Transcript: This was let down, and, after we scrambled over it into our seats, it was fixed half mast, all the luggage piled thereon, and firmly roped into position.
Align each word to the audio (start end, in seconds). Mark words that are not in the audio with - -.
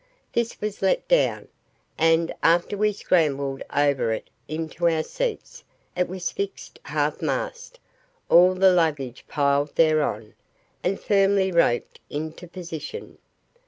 This 0.33 0.59
was 0.59 0.81
let 0.81 1.07
down, 1.07 1.47
and, 1.95 2.33
after 2.41 2.75
we 2.75 2.91
scrambled 2.91 3.61
over 3.71 4.11
it 4.11 4.31
into 4.47 4.87
our 4.89 5.03
seats, 5.03 5.63
it 5.95 6.09
was 6.09 6.31
fixed 6.31 6.79
half 6.81 7.21
mast, 7.21 7.79
all 8.27 8.55
the 8.55 8.73
luggage 8.73 9.23
piled 9.27 9.75
thereon, 9.75 10.33
and 10.83 10.99
firmly 10.99 11.51
roped 11.51 11.99
into 12.09 12.47
position. 12.47 13.19